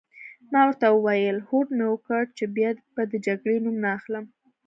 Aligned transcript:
ما 0.51 0.61
ورته 0.67 0.87
وویل: 0.91 1.37
هوډ 1.47 1.67
مي 1.77 1.85
وکړ 1.89 2.21
چي 2.37 2.43
بیا 2.55 2.69
به 2.93 3.03
د 3.11 3.13
جګړې 3.27 3.57
نوم 3.63 3.75
نه 3.83 3.89
اخلم. 3.97 4.25